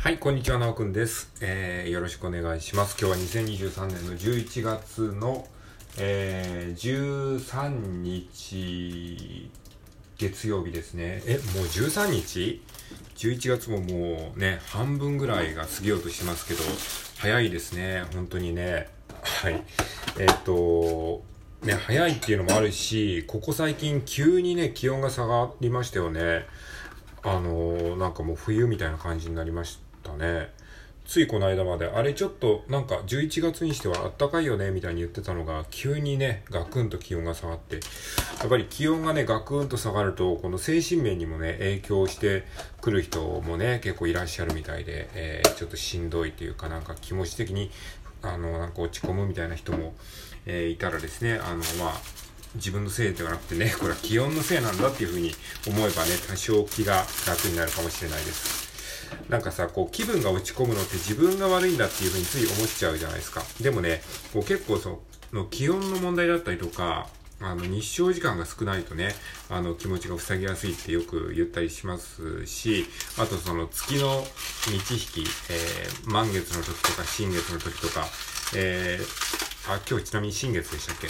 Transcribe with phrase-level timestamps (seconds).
[0.00, 1.90] はい、こんにちは、なおくんです、えー。
[1.90, 2.96] よろしくお願いします。
[3.00, 5.44] 今日は2023年の11月の、
[5.98, 9.50] えー、13日
[10.16, 11.20] 月曜日ですね。
[11.26, 12.62] え、もう13日
[13.16, 16.60] ?11 月ももうね、半分ぐらいが過ぎようとしてますけど、
[17.18, 18.04] 早いですね。
[18.14, 18.86] 本当にね。
[19.24, 19.60] はい。
[20.20, 21.24] えっ、と、
[21.64, 26.46] ね、早いっていうのもあるし、ここ最近急にね、気温が下がりましたよね。
[27.24, 29.80] あのー、なんかもう冬みたいな感じになりまし
[30.12, 30.50] たね。
[31.08, 37.80] ついこの間まで、あれちょっとなんか11月にしてはあったかいよねみたいに言ってたのが、急にね、ガクンと気温が下がって、や
[38.44, 42.44] っぱり気温がね、ガクンと下がると、この精神面にもね、影響して
[42.82, 47.70] くる人もね、結構いらっしゃるみたいで、えー、ちょっとしんどいというか、なんか気持ち的に、
[48.20, 49.94] あの、なんか落ち込むみたいな人も、
[50.44, 51.92] えー、いたらですね、あの、まあ、
[52.54, 55.32] 自分のせいではなくてね、これは気温のせいなんだっていうふうに
[55.66, 58.67] 思えばね、多少気が楽になるかもしれないです。
[59.28, 63.42] なんかさ、こう気分が落ち込むのって自分が悪いんだっていうふうについ思っちゃうじゃないですか。
[63.60, 67.08] でもね、こう結構その気温の問題だったりとか、
[67.40, 69.14] あの日照時間が少ないとね、
[69.48, 74.24] あの気持ちが塞ぎやすいってよく言ったりしますし、あとその月の
[74.66, 78.06] 満ち引き、えー、満月の時とか新月の時とか、
[78.56, 81.08] えーあ、今日ちなみに新月でしたっけ？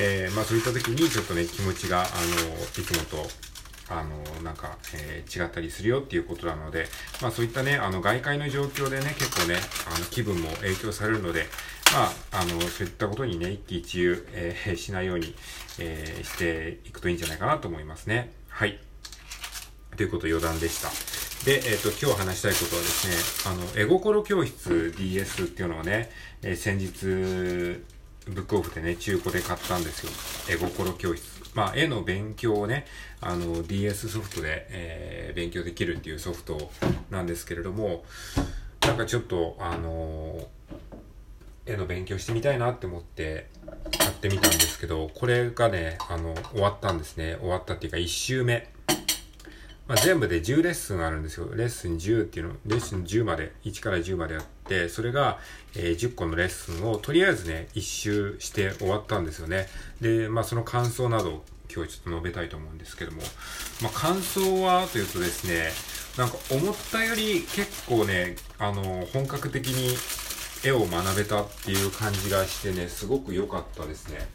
[0.00, 3.30] えー、まあそういった時にちょっとね、気持ちが、あの、いつもと、
[3.88, 6.86] あの、なんか、えー、違ったりするよっていうことなので、
[7.20, 9.56] まあそういったね、あの、外界の状況でね、結構ね、
[9.94, 11.46] あの、気分も影響されるので、
[11.92, 15.34] まあ、あの、そういったことにね、一喜一憂、えー、しないように、
[15.78, 18.32] えー、していくといいんじゃないかなと思いますね。
[18.48, 18.80] はい。
[19.96, 20.88] ということ余談でした。
[21.44, 26.10] で、えっ、ー、と、今日話したいことはですね、あの、絵心教室 DS っていうのをね、
[26.42, 27.84] えー、先日、
[28.26, 30.04] ブックオフでね、中古で買ったんです
[30.48, 30.56] よ。
[30.56, 31.43] 絵心教室。
[31.54, 32.86] まあ、絵の勉強をね、
[33.20, 36.70] あの、DS ソフトで、えー、勉強できるっていうソフト
[37.10, 38.04] なんですけれども、
[38.82, 40.48] なんかちょっと、あの
[41.66, 43.48] 絵の勉強してみたいなって思って
[43.98, 47.36] 買ってみたんですけど、これがね、あの、終わったんですね。
[47.40, 48.73] 終わったっていうか、1周目。
[49.86, 51.48] まあ、全部で10レッスンあるんですよ。
[51.54, 55.38] レッスン10っていうの、レッスン10まで、1から10まであって、それが、
[55.76, 59.68] えー、10個のレッスンをとりあえずね、1周して終わったんですよね。
[60.00, 61.44] で、まあその感想など
[61.74, 63.20] 今日ちょっと述べたいと思うんですけども、
[63.82, 65.70] まあ感想はというとですね、
[66.16, 69.94] なんか思ったより結構ね、あの、本格的に
[70.64, 74.26] 絵を学べたっていう感じがしてね、すごく良かったですね。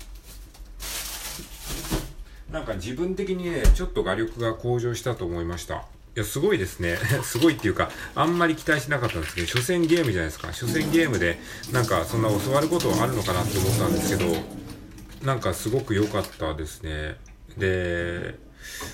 [2.51, 5.75] なんか自分的にね、ちょっと画力が向上したと思いました。
[5.75, 6.97] いや、すごいですね。
[7.23, 10.51] すごいっていうか、あんまり期待しなかったんですけど、所詮ゲームじゃないですか。
[10.51, 11.39] 所詮ゲームで、
[11.71, 14.35] なんかそんな教わることはあるのかなって思ったんですけど、
[15.23, 17.17] なんかすごく良かったですね。
[17.57, 18.39] で、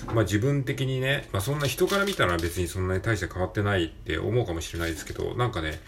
[0.06, 5.80] まあ自分的にね、まあそんな人から見たら別にそんなに大して変わってないって思うかもしれないですけど、なんかね、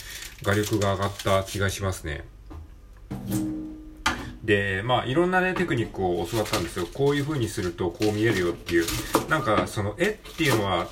[0.42, 2.24] 画力が上がった気がしますね。
[4.48, 6.88] で、まあ、いろんなね、テクニックを教わったんですよ。
[6.94, 8.86] こういう風にするとこう見えるよっていう。
[9.28, 10.88] なんか、その絵っていうのは、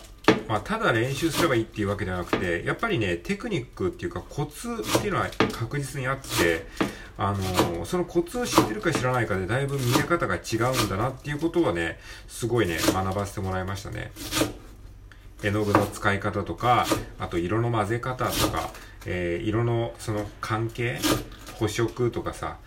[0.47, 4.69] まあ、ただ練習すればいいっていうわけではなくて、やっぱりね、テクニックっていうかコツ
[4.99, 6.67] っていうのは確実にあって、
[7.17, 14.13] あのー、そのコツを知ってるか知らないかでだいぶ見え方が違うんだなっていうことはね、すごいね、学ばせてもらいましたね。
[15.43, 16.85] 絵の具の使い方とか、
[17.19, 18.69] あと色の混ぜ方とか、
[19.07, 20.99] えー、色のその関係
[21.59, 22.59] 補色とかさ、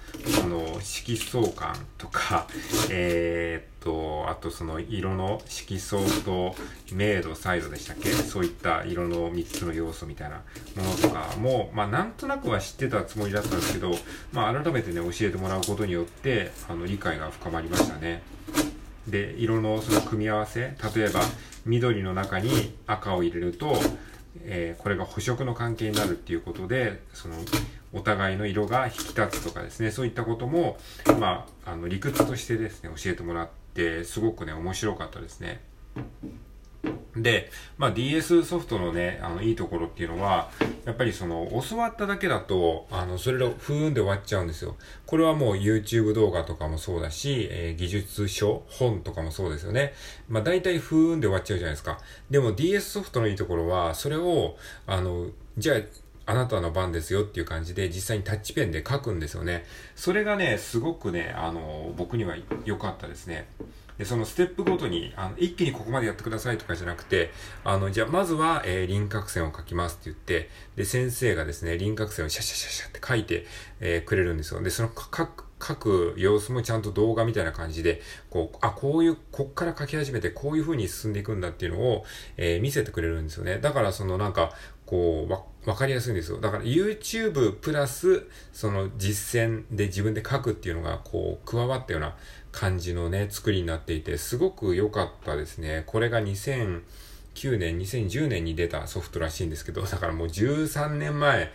[0.41, 2.47] その色相関とか、
[2.89, 6.55] えー、っと、あとその色の色相と
[6.91, 8.09] 明度、サイドでしたっけ？
[8.09, 10.41] そういった色の3つの要素みたいな
[10.75, 13.91] ものとかも、まあなんとなくは知ってたつもりだったんですけど、
[14.33, 18.23] まあ改めてね、教えてもらうことによって、あの理解が深まりましたね。
[19.07, 21.21] で、色のその組み合わせ、例えば
[21.65, 23.79] 緑の中に赤を入れると、
[24.43, 27.35] えー、これが補色の関係になるっていうことで、その
[27.93, 30.77] お互いの色が引き立つとかですね、そういったことも、
[31.19, 35.61] まあ、あの、理屈としてですね、教えてもらって、すごくね、面白かったですね。
[37.15, 40.49] で、まあ DS ソフトのね、あの、いいところっていうのは、
[40.85, 44.75] やっぱりその、教わっただけだと、あの、それをふーんで終わっちゃうんですよ。
[45.05, 49.93] これはもう YouTube 動画とかもそうだし、えー、技術書、本とかもそうですよね。
[50.29, 51.99] まあ大体ふーんで終わっちゃうじゃないですか。
[52.29, 54.55] でも DS ソフトのいいところは、それを、
[54.85, 55.27] あの、
[55.57, 55.79] じゃあ、
[56.29, 59.65] あなたの番ですよっていう感じで実際にタッチペンで書くんですよね。
[59.95, 62.35] それがね、すごくね、あの、僕には
[62.65, 63.47] 良かったですね。
[63.97, 67.31] で、そのステップごとに、あの、一気にここまでやってくださいとかじゃなくて、
[67.63, 73.47] あの、じゃあまずは、えー、輪郭線を描きますって言って、で、先生がですね、輪郭線をシャシャシャシャって書いて、
[73.79, 74.61] えー、くれるんですよ。
[74.61, 82.05] で、その書く、書く様子もちゃんと動画みたいな感じで、こう、あ、こういう、こっから書き始めてこういう風に進んでいくんだっていうのを、
[82.37, 83.57] えー、見せてくれるんですよね。
[83.57, 84.53] だからそのなんか、
[84.85, 85.31] こう、
[85.65, 86.39] わ、わかりやすいんですよ。
[86.39, 92.15] だから YouTube プラス、その実践で自分で書くっていうのが、こう、加わったような
[92.51, 95.83] 感じのね、作りになっていて、すごく良かったですね。
[95.85, 96.81] これが2009
[97.57, 101.51] 年、2010年に出たソフトらしいんですけど、だからもう13年前、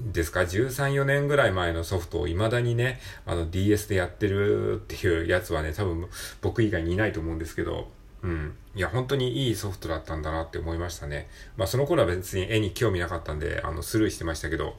[0.00, 6.06] ですか ?13、4年ぐらい前のソフトを未だにね、あの DS でやってるっていうやつはね、多分
[6.40, 7.88] 僕以外にいないと思うんですけど、
[8.22, 8.56] うん。
[8.74, 11.28] いや、本当にいいソフトだったんだなって思いましたね。
[11.56, 14.76] まあその頃は別に絵に興味なかったんで、あの、スルーしてましたけど、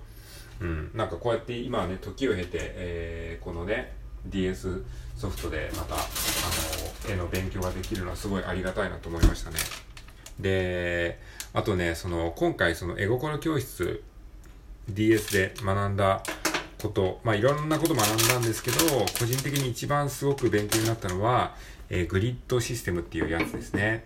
[0.60, 0.92] うん。
[0.94, 3.94] なんかこうやって今はね、時を経て、えー、このね、
[4.26, 4.84] DS
[5.18, 9.58] ソフトでまた、あの、絵の勉強ができるのはすごいありがたいなと思いましたね。
[10.40, 11.20] で、
[11.54, 14.04] あとね、その、今回その絵心教室
[14.90, 16.24] DS で学んだ
[16.82, 18.78] こと、まあいろんなこと学んだんですけど、
[19.20, 21.56] 個人的に一番すごく勉強になったのは、
[21.90, 24.06] えー、グリッドシステムっていうやつですね。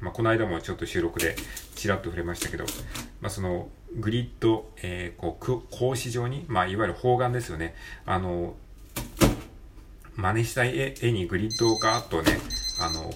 [0.00, 1.36] まあこの間もちょっと収録で
[1.74, 2.64] ちらっと触れましたけど、
[3.20, 3.68] まあその
[3.98, 7.74] グリッド、えー、こう、格子状に、まあいわゆる方眼ですよね。
[8.04, 8.56] あの、
[10.16, 12.38] 真似したい絵絵にグリッドをガーッとね、
[12.80, 13.14] あの、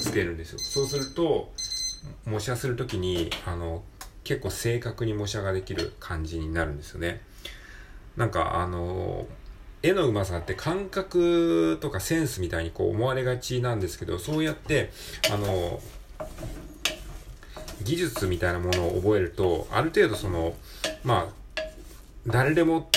[0.00, 0.58] つけるんですよ。
[0.58, 1.52] そうすると、
[2.26, 3.82] 模写するときに、あの、
[4.24, 7.20] 結構正確に模写ができる感じになるんですよね。
[8.16, 9.26] なんかあの
[9.82, 14.90] 絵の上手さって感覚とかセンスみたいにこう思われがちなんですけど、そうやって、
[15.30, 15.80] あの
[17.82, 20.54] 技術みたいなものを覚えると、ある程度その、
[21.04, 21.62] まあ、
[22.26, 22.88] 誰でも、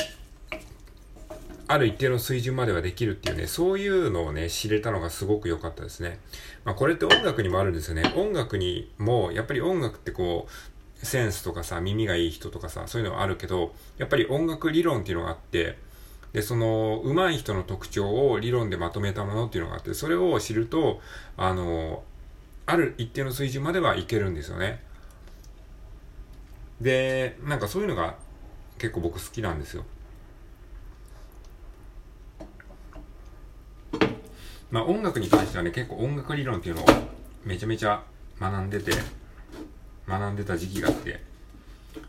[1.68, 6.20] ある一定の水準まではできるっていうね、そういうのをね、知れたのがすごく良かったですね。
[6.64, 8.14] まあこれって音楽にもあるんですよね。
[8.16, 10.52] 音楽にも、やっぱり音楽ってこう、
[11.04, 15.78] センスとかさ、耳がいい人とかさ、そういうのはあるけど、やっぱり音楽理論っていうのがあって、
[16.34, 21.02] で、その、上手い人の特徴を理論でまとめたものっていうのがあって、それを知ると、
[21.38, 22.04] あの、
[22.66, 24.84] ある一定の水準まではいけるんですよね。
[26.82, 28.16] で、なんかそういうのが
[28.78, 29.86] 結構僕好きなんですよ。
[34.70, 36.86] まあ音楽に関してはね、結構音楽理論っていうのを
[37.46, 38.04] めちゃめちゃ
[38.40, 38.92] 学んでて、
[40.08, 41.22] 学んでた時期があって、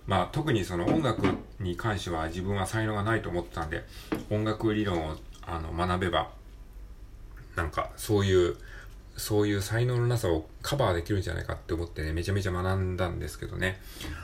[0.06, 1.22] まあ特にその音楽
[1.60, 3.84] に関しては自分は才能がないと思ってたんで、
[4.30, 6.30] 音楽理論をあの学べば、
[7.56, 8.56] なんかそういう、
[9.16, 13.80] そういう才能のなさをカバーできるんじゃないかって思ってね、めちゃめちゃ学んだんですけどね。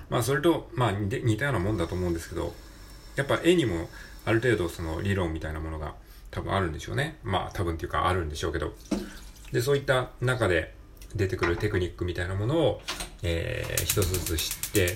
[0.09, 2.55] まあそれと、まあ似たようなもんだと思うんですけど、
[3.17, 3.89] やっぱ絵にも
[4.25, 5.95] ある程度その理論みたいなものが
[6.31, 7.19] 多分あるんでしょうね。
[7.25, 8.73] まあ多分っていうかあるんでしょうけど。
[9.53, 10.75] で、そういった中で
[11.15, 12.83] 出てくるテクニックみたいなものを、
[13.25, 14.87] えー、一つずつ知って、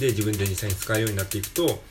[0.00, 1.82] で、自分で実際に使えるようになっていくと、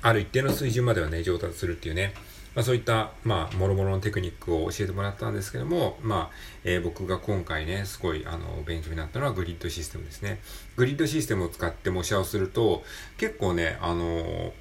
[0.00, 2.14] ある一定の水準まではね、上達するっていうね、
[2.54, 10.40] まあそういった、まあ、諸々のテクニックを教えてもらったんですけども、まあ、えー、僕が今回ね、すごい、あの、勉強になったのはグリッドシステムですね。
[10.76, 12.84] グリッドシステムを使って模写をすると、
[13.16, 14.52] 結構ね、あの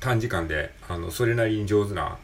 [0.00, 2.18] 短時間で、あの、それなりに上手な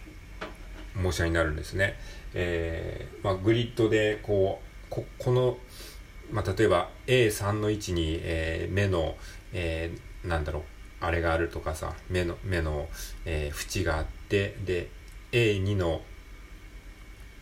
[0.94, 1.99] 模写になるんですね。
[2.32, 5.58] えー、まあ、グリッドで、こう、こ、この、
[6.32, 9.16] まあ、例えば A3 の位置に、えー、目の、
[9.52, 10.62] えー、なんだろう、
[11.00, 12.88] あれがあるとかさ、目の、目の、
[13.24, 14.88] えー、縁があって、で、
[15.32, 16.02] A2 の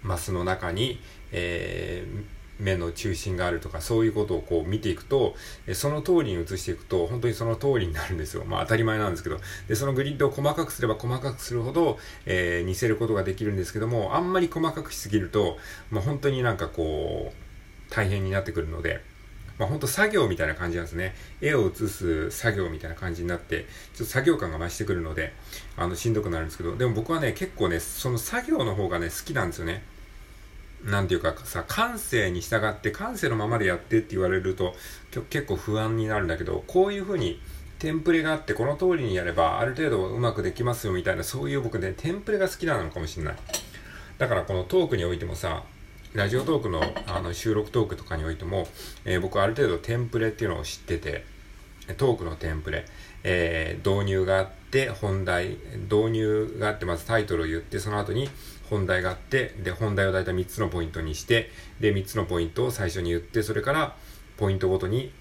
[0.02, 1.00] マスの中に、
[1.32, 5.34] えー、目の中心があるとか、そういうことをこう見ていくと、
[5.74, 8.44] その通りに移していくと、本当にその通りになるんですよ。
[8.44, 9.38] まあ当たり前なんですけど。
[9.68, 15.58] で、そのグリッドを細かくすれば細かくするほど、えー、似せることができるんですけども、あんまり細かくしすぎると、
[15.90, 17.47] まあ本当になんかこう、
[17.90, 19.00] 大変になってくるので、
[19.58, 21.14] まあ、ほんと作業みたいな感じなんですね。
[21.40, 25.32] 絵を写す作業みたいな感じになって、ちょっと作業感が増してくるので、
[25.76, 29.82] あの、しんどくなるんですけど、でも僕はね、結構ね、その作業の方がね、好きなんですよね。
[30.84, 34.76] なんていうかさ、感性に従って感性のままでやってって言われると
[35.28, 37.40] 結構不安になるんだけど、こういう風に
[37.78, 43.36] テンプレがあってこの通りにやればある程度うまくできますよみたいなそういう僕ね、テンプレが好きなのかもしれない。
[44.18, 45.64] だからこのトークにおいてもさ、
[46.14, 48.66] ラジオトークのあの収録トークとかにおいても、
[49.04, 51.24] えー、僕ある程度テンプレっていうのを知ってて、
[51.98, 52.86] トークのテンプレ、
[53.24, 55.58] えー、導入があって、本題、
[55.90, 58.28] 導入があって、まずタイトルを言って、その後に
[58.70, 63.94] 本題があって、で、本題をだいたい3つのポイントにして、で、3つのポイントを最初に言って、それから、
[64.38, 65.12] ポイントごとに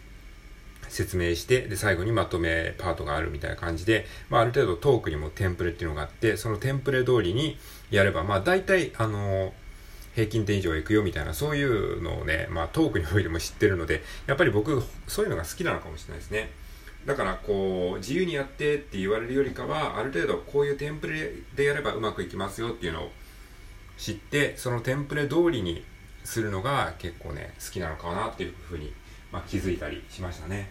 [0.87, 7.57] 説明して、で、最後にまとめパートがあるみたいな感じで、まあ、ある程度トークにもテンプレっていうのがあって、そのテンプレ通りに
[7.91, 9.51] やれば、まあ、大体、あのー、
[10.17, 16.49] 平均点以上いくよみたいな、そういうのをね、まあ、トークにおいても知ってるので、やっぱり僕、そういうのが好きなのかもしれないですね。
[17.05, 23.11] だからこう自由にやってって言われるよりかはある程度こういうテンプレでやればうまくいきますよっていうのを
[23.97, 25.85] 知ってそのテンプレ通りに
[26.25, 28.91] するのが結構ね好きなのかなっていうふうに、
[29.31, 30.69] まあ、気づいたりしましたね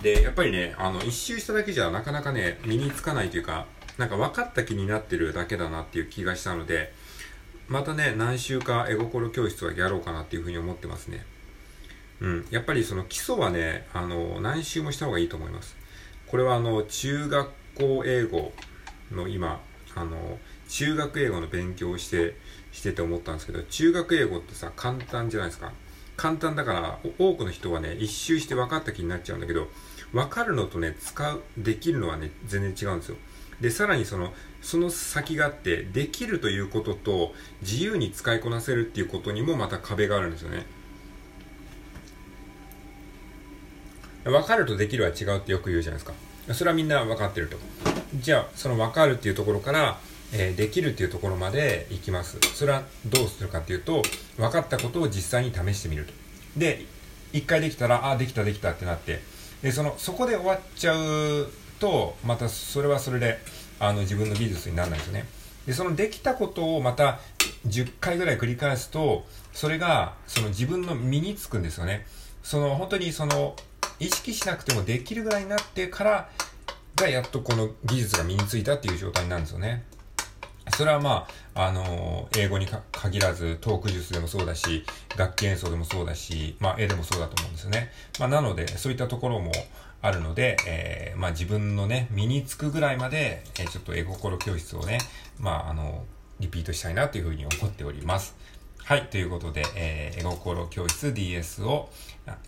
[0.00, 3.66] でやっぱりねあの一周しただけじゃなかなかね身につかないというか
[3.98, 6.92] なんか分かった気になってるだけだなっていう気がしたので
[7.68, 11.24] またね何週か絵心教室はやろうかなっていうふうに思ってますね
[12.22, 15.76] うん、やっぱりその基礎はね、あの、何周もした方がいいと思います。
[16.28, 18.52] これはあの、中学校英語
[19.10, 19.60] の今、
[19.96, 22.36] あの、中学英語の勉強をして、
[22.70, 25.72] してて思ったんですけど、中学英語ってさ、簡単じゃないですか。
[26.16, 29.66] 簡単だから、多くの人はね、一周して分かった気になっちゃうんだけど、
[30.12, 33.16] 分かるのとね、使う、できるのはね、全然違うんですよ。
[33.62, 40.66] で、さらにその、その先があって、できるということと、自由に使いこなせるっていうことにもまた壁があるんですよね。
[44.24, 46.12] 分かるとできるは違うってよく言うじゃないです
[46.48, 46.54] か。
[46.54, 47.56] それはみんな分かってると。
[48.16, 50.00] じゃあ、その分かるっていうところから、
[50.32, 52.38] えー、できるっていうところまで行きます。
[52.54, 54.02] それはどうするかっていうと、
[54.38, 56.12] 分かったことを実際に試してみると。
[56.56, 56.84] で、
[57.32, 59.20] 一回できたら、あ、できたできたってなって、
[59.62, 61.48] で、その、そこで終わっちゃう
[61.82, 63.40] と、またそれはそれで、
[63.80, 65.26] あの、自分の技術にならないですよね。
[65.66, 67.18] で、そのできたことをまた
[67.66, 72.06] 10回ぐらい繰り返すと、それが、その自分の身につくんですよね。
[72.44, 73.56] その、本当にその、
[73.98, 76.28] 意識しなくてもできるぐらいになってから
[76.96, 79.84] がやっとこの技術が身についたっていう状態になるんですよね。
[80.76, 84.84] それはまあ、あのー、英語に限らず、トーク術でもそうだし、
[85.16, 87.90] 楽器演奏でもそうだし、まあ、絵でもそうだと思うんですよね。
[88.20, 89.50] まあ、なので、そういったところも
[90.02, 94.98] あるので、えー、まあ、自分のね、身につくぐらいまで、えー、ちょっと絵心教室をね、
[95.38, 96.04] まあ、あの
[96.40, 98.34] リピートしたいなというふうに思っております。
[98.84, 101.88] はい、ということで、えー、絵心教室 DS を、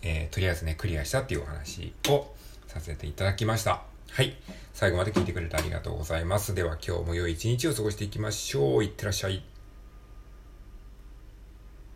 [0.01, 2.27] えー、とりあえずね、クリアしたっていうお話を
[2.67, 3.83] させていただきました。
[4.11, 4.35] はい。
[4.73, 6.53] 最後まで聞いてくれてありがとうございます。
[6.53, 8.83] では今日も良い一日を過ごしていきましょう。
[8.83, 9.54] いってらっしゃい。